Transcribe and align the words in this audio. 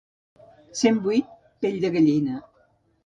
Cent 0.79 0.97
vuit 1.03 1.29
pell 1.67 1.77
de 1.85 1.93
gallina. 1.99 2.41